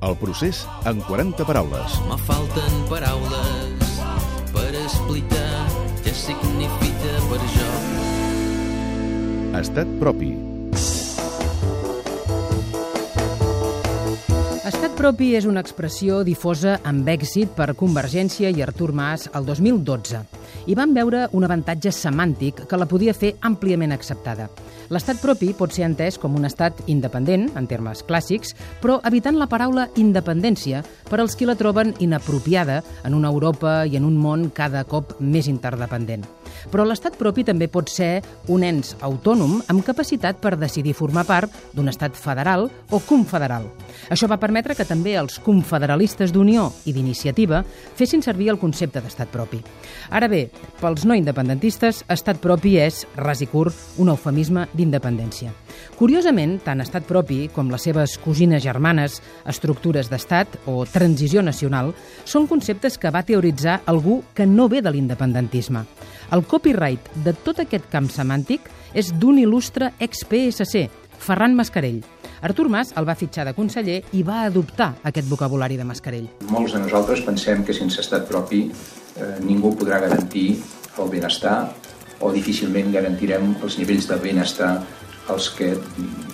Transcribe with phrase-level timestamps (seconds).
[0.00, 1.96] El procés en 40 paraules.
[2.08, 3.90] Me falten paraules
[4.54, 5.66] per explicar
[6.00, 7.72] què significa per jo.
[9.60, 10.49] Estat propi.
[14.90, 20.18] Estat propi és una expressió difosa amb èxit per Convergència i Artur Mas el 2012
[20.66, 24.48] i van veure un avantatge semàntic que la podia fer àmpliament acceptada.
[24.90, 29.46] L'estat propi pot ser entès com un estat independent, en termes clàssics, però evitant la
[29.46, 34.50] paraula independència per als qui la troben inapropiada en una Europa i en un món
[34.50, 36.26] cada cop més interdependent.
[36.70, 38.20] Però l'estat propi també pot ser
[38.52, 43.68] un ens autònom amb capacitat per decidir formar part d'un estat federal o confederal.
[44.10, 47.62] Això va permetre que també els confederalistes d'Unió i d'Iniciativa
[47.96, 49.62] fessin servir el concepte d'estat propi.
[50.10, 50.48] Ara bé,
[50.80, 55.54] pels no independentistes, estat propi és, ras i curt, un eufemisme d'independència.
[55.98, 59.18] Curiosament, tant estat propi com les seves cosines germanes,
[59.48, 61.92] estructures d'estat o transició nacional,
[62.24, 65.84] són conceptes que va teoritzar algú que no ve de l'independentisme.
[66.32, 70.88] El copyright de tot aquest camp semàntic és d'un il·lustre ex-PSC,
[71.20, 72.00] Ferran Mascarell.
[72.40, 76.30] Artur Mas el va fitxar de conseller i va adoptar aquest vocabulari de Mascarell.
[76.48, 80.54] Molts de nosaltres pensem que sense estat propi eh, ningú podrà garantir
[80.96, 81.58] el benestar
[82.20, 84.72] o difícilment garantirem els nivells de benestar
[85.32, 85.74] els que,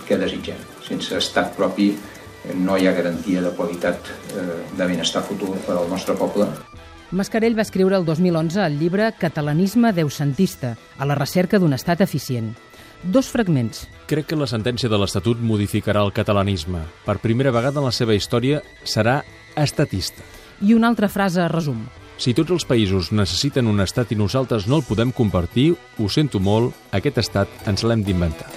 [0.09, 0.61] que desitgem.
[0.87, 5.77] Sense estat propi eh, no hi ha garantia de qualitat eh, de benestar futur per
[5.79, 6.49] al nostre poble.
[7.11, 12.55] Mascarell va escriure el 2011 el llibre Catalanisme deucentista, a la recerca d'un estat eficient.
[13.03, 13.85] Dos fragments.
[14.11, 16.81] Crec que la sentència de l'Estatut modificarà el catalanisme.
[17.05, 19.21] Per primera vegada en la seva història serà
[19.55, 20.25] estatista.
[20.67, 21.85] I una altra frase a resum.
[22.17, 26.41] Si tots els països necessiten un estat i nosaltres no el podem compartir, ho sento
[26.41, 28.49] molt, aquest estat ens l'hem d'inventar.